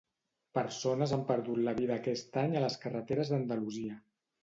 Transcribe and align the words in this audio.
Persones 0.57 1.13
han 1.17 1.27
perdut 1.27 1.61
la 1.69 1.75
vida 1.81 1.99
aquest 1.99 2.43
any 2.47 2.59
a 2.63 2.67
les 2.67 2.81
carreteres 2.87 3.35
d'Andalusia. 3.37 4.05